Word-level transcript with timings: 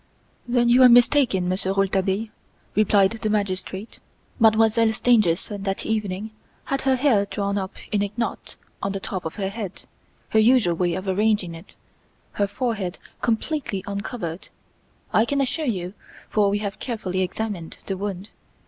"Then 0.47 0.67
you 0.67 0.81
are 0.81 0.89
mistaken, 0.89 1.47
Monsieur 1.47 1.73
Rouletabille," 1.73 2.29
replied 2.73 3.11
the 3.11 3.29
magistrate; 3.29 3.99
"Mademoiselle 4.39 4.91
Stangerson 4.93 5.61
that 5.61 5.85
evening 5.85 6.31
had 6.65 6.81
her 6.81 6.95
hair 6.95 7.27
drawn 7.27 7.55
up 7.59 7.73
in 7.91 8.01
a 8.01 8.11
knot 8.17 8.55
on 8.81 8.93
the 8.93 8.99
top 8.99 9.25
of 9.25 9.35
her 9.35 9.49
head, 9.49 9.83
her 10.29 10.39
usual 10.39 10.73
way 10.73 10.95
of 10.95 11.07
arranging 11.07 11.53
it 11.53 11.75
her 12.31 12.47
forehead 12.47 12.97
completely 13.21 13.83
uncovered. 13.85 14.49
I 15.13 15.23
can 15.23 15.39
assure 15.39 15.65
you, 15.65 15.93
for 16.29 16.49
we 16.49 16.57
have 16.57 16.79
carefully 16.79 17.21
examined 17.21 17.77
the 17.85 17.95
wound. 17.95 18.29